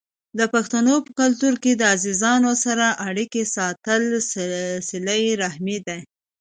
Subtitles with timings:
[0.39, 4.03] د پښتنو په کلتور کې د عزیزانو سره اړیکه ساتل
[4.91, 5.97] صله رحمي ده.